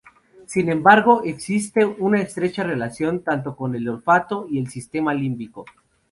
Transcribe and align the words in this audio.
Sin 0.47 0.69
embargo, 0.69 1.21
existe 1.23 1.85
una 1.85 2.21
estrecha 2.21 2.63
relación 2.63 3.19
tanto 3.19 3.55
con 3.55 3.75
el 3.75 3.87
olfato 3.87 4.47
y 4.49 4.57
el 4.57 4.67
sistema 4.67 5.13
límbico. 5.13 5.63